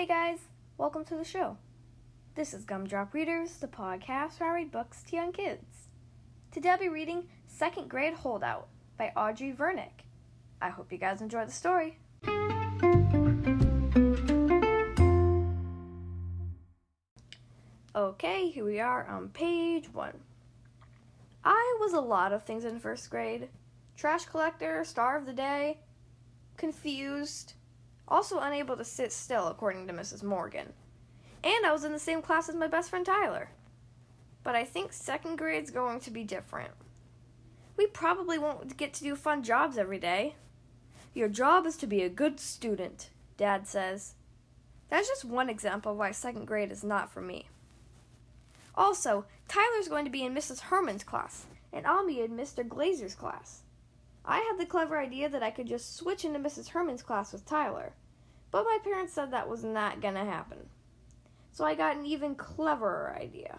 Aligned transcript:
Hey 0.00 0.06
guys, 0.06 0.38
welcome 0.78 1.04
to 1.04 1.14
the 1.14 1.26
show. 1.26 1.58
This 2.34 2.54
is 2.54 2.64
Gumdrop 2.64 3.12
Readers, 3.12 3.58
the 3.58 3.66
podcast 3.66 4.40
where 4.40 4.50
I 4.50 4.54
read 4.54 4.72
books 4.72 5.02
to 5.02 5.16
young 5.16 5.30
kids. 5.30 5.88
Today 6.50 6.70
I'll 6.70 6.78
be 6.78 6.88
reading 6.88 7.28
Second 7.46 7.90
Grade 7.90 8.14
Holdout 8.14 8.68
by 8.96 9.12
Audrey 9.14 9.52
Vernick. 9.52 10.06
I 10.62 10.70
hope 10.70 10.90
you 10.90 10.96
guys 10.96 11.20
enjoy 11.20 11.44
the 11.44 11.52
story. 11.52 11.98
Okay, 17.94 18.48
here 18.48 18.64
we 18.64 18.80
are 18.80 19.06
on 19.06 19.28
page 19.28 19.92
one. 19.92 20.18
I 21.44 21.76
was 21.78 21.92
a 21.92 22.00
lot 22.00 22.32
of 22.32 22.44
things 22.44 22.64
in 22.64 22.80
first 22.80 23.10
grade 23.10 23.50
trash 23.98 24.24
collector, 24.24 24.82
star 24.82 25.18
of 25.18 25.26
the 25.26 25.34
day, 25.34 25.80
confused, 26.56 27.52
also 28.10 28.40
unable 28.40 28.76
to 28.76 28.84
sit 28.84 29.12
still, 29.12 29.46
according 29.46 29.86
to 29.86 29.92
Mrs. 29.92 30.22
Morgan. 30.22 30.72
And 31.44 31.64
I 31.64 31.72
was 31.72 31.84
in 31.84 31.92
the 31.92 31.98
same 31.98 32.22
class 32.22 32.48
as 32.48 32.54
my 32.54 32.66
best 32.66 32.90
friend 32.90 33.06
Tyler. 33.06 33.50
But 34.42 34.56
I 34.56 34.64
think 34.64 34.92
second 34.92 35.36
grade's 35.36 35.70
going 35.70 36.00
to 36.00 36.10
be 36.10 36.24
different. 36.24 36.72
We 37.76 37.86
probably 37.86 38.38
won't 38.38 38.76
get 38.76 38.92
to 38.94 39.04
do 39.04 39.16
fun 39.16 39.42
jobs 39.42 39.78
every 39.78 39.98
day. 39.98 40.34
Your 41.14 41.28
job 41.28 41.66
is 41.66 41.76
to 41.78 41.86
be 41.86 42.02
a 42.02 42.08
good 42.08 42.38
student, 42.38 43.10
Dad 43.36 43.66
says. 43.66 44.14
That's 44.88 45.08
just 45.08 45.24
one 45.24 45.48
example 45.48 45.94
why 45.94 46.10
second 46.10 46.46
grade 46.46 46.72
is 46.72 46.84
not 46.84 47.10
for 47.10 47.20
me. 47.20 47.48
Also, 48.74 49.24
Tyler's 49.48 49.88
going 49.88 50.04
to 50.04 50.10
be 50.10 50.24
in 50.24 50.34
Mrs. 50.34 50.60
Herman's 50.60 51.04
class, 51.04 51.46
and 51.72 51.86
I'll 51.86 52.06
be 52.06 52.20
in 52.20 52.32
Mr. 52.32 52.66
Glazer's 52.66 53.14
class. 53.14 53.62
I 54.24 54.38
had 54.38 54.58
the 54.58 54.66
clever 54.66 54.98
idea 54.98 55.28
that 55.28 55.42
I 55.42 55.50
could 55.50 55.66
just 55.66 55.96
switch 55.96 56.24
into 56.24 56.38
Mrs. 56.38 56.68
Herman's 56.68 57.02
class 57.02 57.32
with 57.32 57.46
Tyler, 57.46 57.94
but 58.50 58.64
my 58.64 58.78
parents 58.82 59.12
said 59.12 59.30
that 59.30 59.48
was 59.48 59.64
not 59.64 60.00
going 60.00 60.14
to 60.14 60.24
happen. 60.24 60.68
So 61.52 61.64
I 61.64 61.74
got 61.74 61.96
an 61.96 62.06
even 62.06 62.34
cleverer 62.34 63.16
idea. 63.20 63.58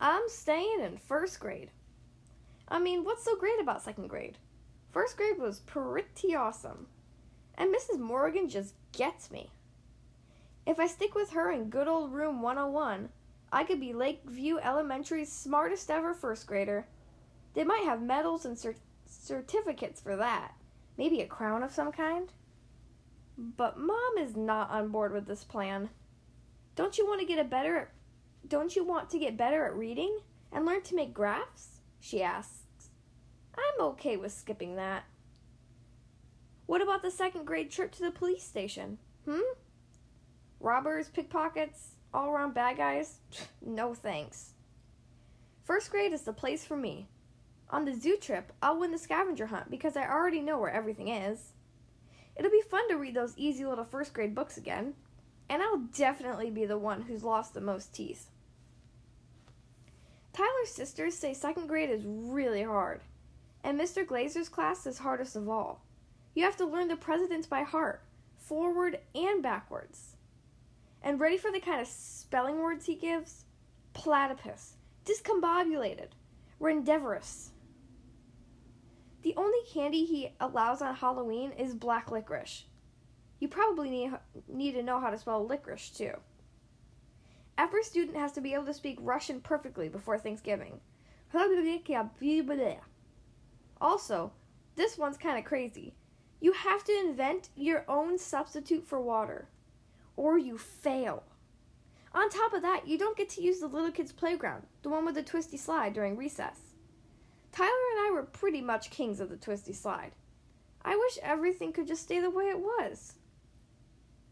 I'm 0.00 0.28
staying 0.28 0.80
in 0.82 0.98
first 0.98 1.40
grade. 1.40 1.70
I 2.68 2.78
mean, 2.78 3.04
what's 3.04 3.24
so 3.24 3.36
great 3.36 3.60
about 3.60 3.82
second 3.82 4.08
grade? 4.08 4.38
First 4.92 5.16
grade 5.16 5.38
was 5.38 5.60
pretty 5.60 6.34
awesome. 6.34 6.86
And 7.56 7.74
Mrs. 7.74 7.98
Morgan 7.98 8.48
just 8.48 8.74
gets 8.92 9.30
me. 9.30 9.50
If 10.66 10.80
I 10.80 10.86
stick 10.86 11.14
with 11.14 11.30
her 11.30 11.50
in 11.50 11.70
good 11.70 11.88
old 11.88 12.12
room 12.12 12.42
101, 12.42 13.08
I 13.52 13.64
could 13.64 13.80
be 13.80 13.92
Lakeview 13.92 14.58
Elementary's 14.58 15.32
smartest 15.32 15.90
ever 15.90 16.12
first 16.12 16.46
grader. 16.46 16.86
They 17.54 17.64
might 17.64 17.84
have 17.84 18.02
medals 18.02 18.44
and 18.44 18.56
cert- 18.56 18.76
certificates 19.06 20.00
for 20.00 20.16
that. 20.16 20.54
Maybe 20.98 21.20
a 21.20 21.26
crown 21.26 21.62
of 21.62 21.72
some 21.72 21.92
kind. 21.92 22.32
But 23.38 23.78
mom 23.78 24.18
is 24.18 24.36
not 24.36 24.70
on 24.70 24.88
board 24.88 25.12
with 25.12 25.26
this 25.26 25.44
plan. 25.44 25.90
Don't 26.74 26.98
you 26.98 27.06
want 27.06 27.20
to 27.20 27.26
get 27.26 27.38
a 27.38 27.44
better 27.44 27.90
don't 28.48 28.76
you 28.76 28.84
want 28.84 29.10
to 29.10 29.18
get 29.18 29.36
better 29.36 29.64
at 29.64 29.74
reading 29.74 30.18
and 30.52 30.64
learn 30.64 30.82
to 30.82 30.94
make 30.94 31.14
graphs? 31.14 31.80
she 31.98 32.22
asks. 32.22 32.90
I'm 33.56 33.84
okay 33.86 34.16
with 34.16 34.32
skipping 34.32 34.76
that. 34.76 35.04
What 36.66 36.82
about 36.82 37.02
the 37.02 37.10
second 37.10 37.46
grade 37.46 37.70
trip 37.70 37.92
to 37.92 38.02
the 38.02 38.10
police 38.10 38.44
station? 38.44 38.98
Hmm? 39.24 39.40
Robbers, 40.60 41.08
pickpockets, 41.08 41.94
all 42.14 42.28
around 42.28 42.54
bad 42.54 42.76
guys? 42.76 43.18
no 43.64 43.94
thanks. 43.94 44.52
First 45.64 45.90
grade 45.90 46.12
is 46.12 46.22
the 46.22 46.32
place 46.32 46.64
for 46.64 46.76
me. 46.76 47.08
On 47.70 47.84
the 47.84 47.94
zoo 47.94 48.16
trip, 48.16 48.52
I'll 48.62 48.78
win 48.78 48.92
the 48.92 48.98
scavenger 48.98 49.46
hunt 49.46 49.70
because 49.70 49.96
I 49.96 50.06
already 50.06 50.40
know 50.40 50.58
where 50.58 50.70
everything 50.70 51.08
is. 51.08 51.52
It'll 52.36 52.50
be 52.50 52.62
fun 52.62 52.88
to 52.88 52.96
read 52.96 53.14
those 53.14 53.36
easy 53.36 53.64
little 53.64 53.84
first 53.84 54.12
grade 54.12 54.34
books 54.34 54.56
again, 54.56 54.94
and 55.48 55.62
I'll 55.62 55.78
definitely 55.96 56.50
be 56.50 56.66
the 56.66 56.78
one 56.78 57.02
who's 57.02 57.24
lost 57.24 57.54
the 57.54 57.60
most 57.60 57.94
teeth. 57.94 58.28
Tyler's 60.32 60.70
sisters 60.70 61.14
say 61.14 61.32
second 61.32 61.66
grade 61.66 61.88
is 61.88 62.02
really 62.04 62.62
hard, 62.62 63.00
and 63.64 63.80
Mr. 63.80 64.06
Glazer's 64.06 64.50
class 64.50 64.86
is 64.86 64.98
hardest 64.98 65.34
of 65.34 65.48
all. 65.48 65.80
You 66.34 66.44
have 66.44 66.56
to 66.58 66.66
learn 66.66 66.88
the 66.88 66.96
presidents 66.96 67.46
by 67.46 67.62
heart, 67.62 68.02
forward 68.36 68.98
and 69.14 69.42
backwards. 69.42 70.16
And 71.02 71.18
ready 71.18 71.38
for 71.38 71.50
the 71.50 71.60
kind 71.60 71.80
of 71.80 71.86
spelling 71.86 72.58
words 72.58 72.84
he 72.84 72.96
gives? 72.96 73.44
Platypus, 73.94 74.74
discombobulated, 75.06 76.08
rendevorous. 76.60 77.50
The 79.26 79.34
only 79.36 79.58
candy 79.68 80.04
he 80.04 80.30
allows 80.38 80.80
on 80.80 80.94
Halloween 80.94 81.50
is 81.50 81.74
black 81.74 82.12
licorice. 82.12 82.62
You 83.40 83.48
probably 83.48 83.90
need, 83.90 84.12
need 84.46 84.74
to 84.74 84.84
know 84.84 85.00
how 85.00 85.10
to 85.10 85.18
spell 85.18 85.44
licorice, 85.44 85.90
too. 85.90 86.12
Every 87.58 87.82
student 87.82 88.16
has 88.16 88.30
to 88.34 88.40
be 88.40 88.54
able 88.54 88.66
to 88.66 88.72
speak 88.72 88.98
Russian 89.00 89.40
perfectly 89.40 89.88
before 89.88 90.16
Thanksgiving. 90.16 90.78
Also, 93.80 94.32
this 94.76 94.96
one's 94.96 95.16
kind 95.16 95.36
of 95.36 95.44
crazy. 95.44 95.96
You 96.40 96.52
have 96.52 96.84
to 96.84 96.96
invent 96.96 97.48
your 97.56 97.84
own 97.88 98.18
substitute 98.18 98.86
for 98.86 99.00
water, 99.00 99.48
or 100.16 100.38
you 100.38 100.56
fail. 100.56 101.24
On 102.14 102.30
top 102.30 102.52
of 102.52 102.62
that, 102.62 102.86
you 102.86 102.96
don't 102.96 103.18
get 103.18 103.30
to 103.30 103.42
use 103.42 103.58
the 103.58 103.66
little 103.66 103.90
kids' 103.90 104.12
playground, 104.12 104.68
the 104.82 104.88
one 104.88 105.04
with 105.04 105.16
the 105.16 105.22
twisty 105.24 105.56
slide, 105.56 105.94
during 105.94 106.16
recess. 106.16 106.75
Tyler 107.56 107.70
and 107.70 108.06
I 108.06 108.10
were 108.12 108.22
pretty 108.22 108.60
much 108.60 108.90
kings 108.90 109.18
of 109.18 109.30
the 109.30 109.36
twisty 109.38 109.72
slide. 109.72 110.12
I 110.84 110.94
wish 110.94 111.18
everything 111.22 111.72
could 111.72 111.86
just 111.86 112.02
stay 112.02 112.20
the 112.20 112.28
way 112.28 112.50
it 112.50 112.60
was. 112.60 113.14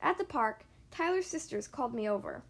At 0.00 0.18
the 0.18 0.24
park, 0.24 0.64
Tyler's 0.90 1.26
sisters 1.26 1.68
called 1.68 1.94
me 1.94 2.08
over. 2.08 2.42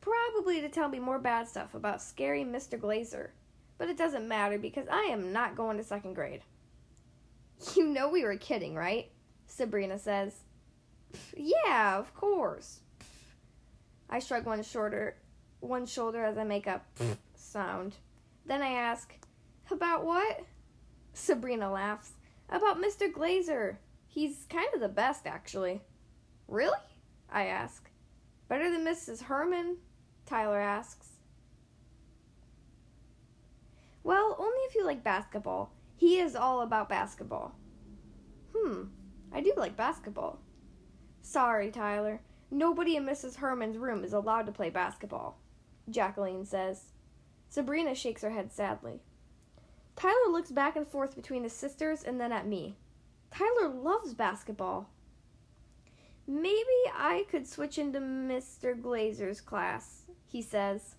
Probably 0.00 0.60
to 0.60 0.68
tell 0.68 0.88
me 0.88 1.00
more 1.00 1.18
bad 1.18 1.48
stuff 1.48 1.74
about 1.74 2.00
scary 2.00 2.44
Mr. 2.44 2.78
Glazer, 2.78 3.30
but 3.78 3.88
it 3.88 3.98
doesn't 3.98 4.28
matter 4.28 4.58
because 4.58 4.86
I 4.88 5.08
am 5.10 5.32
not 5.32 5.56
going 5.56 5.76
to 5.78 5.82
second 5.82 6.14
grade. 6.14 6.42
You 7.74 7.86
know 7.86 8.08
we 8.08 8.22
were 8.22 8.36
kidding, 8.36 8.76
right? 8.76 9.10
Sabrina 9.46 9.98
says. 9.98 10.34
Yeah, 11.36 11.98
of 11.98 12.14
course. 12.14 12.78
I 14.08 14.20
shrug 14.20 14.46
one 14.46 14.62
shoulder, 14.62 15.16
one 15.58 15.84
shoulder 15.84 16.24
as 16.24 16.38
I 16.38 16.44
make 16.44 16.68
a 16.68 16.80
sound. 17.34 17.96
Then 18.46 18.62
I 18.62 18.72
ask, 18.72 19.14
About 19.70 20.04
what? 20.04 20.44
Sabrina 21.12 21.70
laughs. 21.70 22.12
About 22.48 22.80
Mr. 22.80 23.12
Glazer. 23.12 23.76
He's 24.08 24.46
kind 24.50 24.68
of 24.74 24.80
the 24.80 24.88
best, 24.88 25.26
actually. 25.26 25.82
Really? 26.48 26.78
I 27.30 27.46
ask. 27.46 27.88
Better 28.48 28.70
than 28.70 28.84
Mrs. 28.84 29.22
Herman? 29.22 29.76
Tyler 30.26 30.60
asks. 30.60 31.10
Well, 34.02 34.34
only 34.38 34.58
if 34.68 34.74
you 34.74 34.84
like 34.84 35.04
basketball. 35.04 35.72
He 35.96 36.18
is 36.18 36.34
all 36.34 36.62
about 36.62 36.88
basketball. 36.88 37.54
Hmm, 38.56 38.84
I 39.32 39.40
do 39.40 39.52
like 39.56 39.76
basketball. 39.76 40.40
Sorry, 41.22 41.70
Tyler. 41.70 42.20
Nobody 42.50 42.96
in 42.96 43.04
Mrs. 43.06 43.36
Herman's 43.36 43.78
room 43.78 44.02
is 44.02 44.12
allowed 44.12 44.46
to 44.46 44.52
play 44.52 44.70
basketball, 44.70 45.38
Jacqueline 45.88 46.44
says. 46.44 46.92
Sabrina 47.50 47.96
shakes 47.96 48.22
her 48.22 48.30
head 48.30 48.52
sadly. 48.52 49.00
Tyler 49.96 50.30
looks 50.30 50.52
back 50.52 50.76
and 50.76 50.86
forth 50.86 51.16
between 51.16 51.42
his 51.42 51.52
sisters 51.52 52.04
and 52.04 52.18
then 52.18 52.32
at 52.32 52.46
me. 52.46 52.76
Tyler 53.30 53.68
loves 53.68 54.14
basketball. 54.14 54.88
Maybe 56.26 56.64
I 56.94 57.26
could 57.28 57.46
switch 57.46 57.76
into 57.76 57.98
Mr. 57.98 58.80
Glazer's 58.80 59.40
class, 59.40 60.04
he 60.28 60.40
says. 60.40 60.94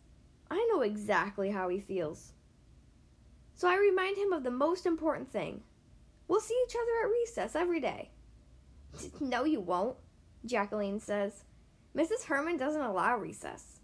I 0.51 0.67
know 0.69 0.81
exactly 0.81 1.51
how 1.51 1.69
he 1.69 1.79
feels. 1.79 2.33
So 3.55 3.69
I 3.69 3.77
remind 3.77 4.17
him 4.17 4.33
of 4.33 4.43
the 4.43 4.51
most 4.51 4.85
important 4.85 5.31
thing. 5.31 5.61
We'll 6.27 6.41
see 6.41 6.61
each 6.67 6.75
other 6.75 7.05
at 7.05 7.11
recess 7.11 7.55
every 7.55 7.79
day. 7.79 8.11
No, 9.21 9.45
you 9.45 9.61
won't, 9.61 9.95
Jacqueline 10.45 10.99
says. 10.99 11.45
Mrs. 11.95 12.25
Herman 12.25 12.57
doesn't 12.57 12.81
allow 12.81 13.17
recess. 13.17 13.79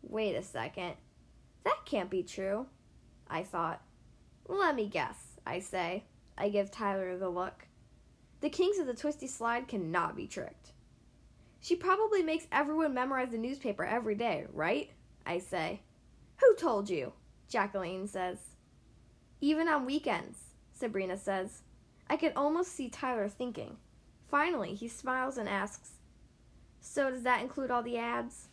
Wait 0.00 0.34
a 0.34 0.42
second. 0.42 0.94
That 1.64 1.78
can't 1.84 2.10
be 2.10 2.22
true, 2.22 2.66
I 3.28 3.42
thought. 3.42 3.82
Let 4.48 4.74
me 4.74 4.86
guess, 4.88 5.38
I 5.46 5.60
say. 5.60 6.04
I 6.36 6.48
give 6.48 6.70
Tyler 6.70 7.16
the 7.16 7.28
look. 7.28 7.66
The 8.40 8.50
kings 8.50 8.78
of 8.78 8.86
the 8.86 8.94
twisty 8.94 9.26
slide 9.26 9.68
cannot 9.68 10.16
be 10.16 10.26
tricked. 10.26 10.72
She 11.60 11.76
probably 11.76 12.22
makes 12.22 12.48
everyone 12.50 12.92
memorize 12.92 13.30
the 13.30 13.38
newspaper 13.38 13.84
every 13.84 14.16
day, 14.16 14.46
right? 14.52 14.90
I 15.24 15.38
say. 15.38 15.82
Who 16.38 16.56
told 16.56 16.90
you? 16.90 17.12
Jacqueline 17.48 18.08
says. 18.08 18.38
Even 19.40 19.68
on 19.68 19.86
weekends, 19.86 20.38
Sabrina 20.72 21.16
says. 21.16 21.62
I 22.10 22.16
can 22.16 22.32
almost 22.34 22.72
see 22.72 22.88
Tyler 22.88 23.28
thinking. 23.28 23.76
Finally, 24.28 24.74
he 24.74 24.88
smiles 24.88 25.38
and 25.38 25.48
asks, 25.48 25.92
So 26.80 27.10
does 27.10 27.22
that 27.22 27.42
include 27.42 27.70
all 27.70 27.82
the 27.82 27.98
ads? 27.98 28.48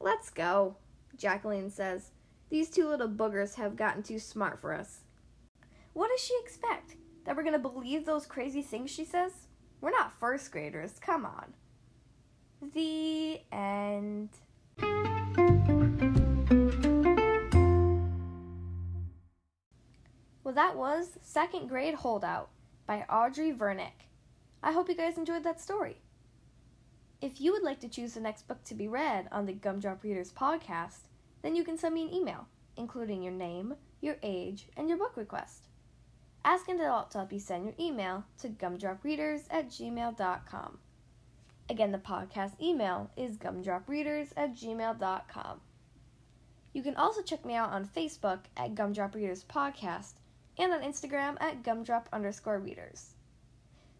Let's 0.00 0.30
go, 0.30 0.76
Jacqueline 1.16 1.70
says. 1.70 2.10
These 2.50 2.70
two 2.70 2.88
little 2.88 3.08
boogers 3.08 3.54
have 3.54 3.76
gotten 3.76 4.02
too 4.02 4.18
smart 4.18 4.60
for 4.60 4.74
us. 4.74 5.00
What 5.92 6.10
does 6.10 6.20
she 6.20 6.36
expect? 6.42 6.96
That 7.24 7.36
we're 7.36 7.44
going 7.44 7.52
to 7.54 7.58
believe 7.58 8.04
those 8.04 8.26
crazy 8.26 8.62
things 8.62 8.90
she 8.90 9.04
says? 9.04 9.32
We're 9.80 9.90
not 9.90 10.18
first 10.18 10.52
graders, 10.52 10.98
come 11.00 11.24
on. 11.24 11.54
The 12.74 13.40
end. 13.50 14.28
Well, 20.44 20.54
that 20.54 20.76
was 20.76 21.18
Second 21.22 21.68
Grade 21.68 21.94
Holdout 21.94 22.50
by 22.86 23.04
Audrey 23.08 23.52
Vernick. 23.52 24.08
I 24.62 24.72
hope 24.72 24.88
you 24.88 24.94
guys 24.94 25.16
enjoyed 25.16 25.44
that 25.44 25.60
story. 25.60 25.96
If 27.22 27.40
you 27.40 27.52
would 27.52 27.62
like 27.62 27.78
to 27.80 27.88
choose 27.88 28.14
the 28.14 28.20
next 28.20 28.48
book 28.48 28.64
to 28.64 28.74
be 28.74 28.88
read 28.88 29.28
on 29.30 29.46
the 29.46 29.52
Gumdrop 29.52 30.02
Readers 30.02 30.32
podcast, 30.32 31.02
then 31.42 31.54
you 31.54 31.62
can 31.62 31.78
send 31.78 31.94
me 31.94 32.02
an 32.02 32.12
email, 32.12 32.48
including 32.76 33.22
your 33.22 33.32
name, 33.32 33.76
your 34.00 34.16
age, 34.24 34.66
and 34.76 34.88
your 34.88 34.98
book 34.98 35.16
request. 35.16 35.68
Ask 36.44 36.66
an 36.68 36.80
adult 36.80 37.12
to 37.12 37.18
help 37.18 37.32
you 37.32 37.38
send 37.38 37.64
your 37.64 37.74
email 37.78 38.24
to 38.38 38.48
gumdropreaders 38.48 39.42
at 39.50 39.68
gmail.com. 39.68 40.78
Again, 41.70 41.92
the 41.92 41.98
podcast 41.98 42.60
email 42.60 43.08
is 43.16 43.36
gumdropreaders 43.36 44.32
at 44.36 44.56
gmail.com. 44.56 45.60
You 46.72 46.82
can 46.82 46.96
also 46.96 47.22
check 47.22 47.44
me 47.44 47.54
out 47.54 47.70
on 47.70 47.86
Facebook 47.86 48.40
at 48.56 48.74
Gumdrop 48.74 49.14
Readers 49.14 49.44
Podcast 49.44 50.14
and 50.58 50.72
on 50.72 50.80
Instagram 50.80 51.36
at 51.40 51.62
gumdrop 51.62 52.06
underscore 52.12 52.58
readers. 52.58 53.14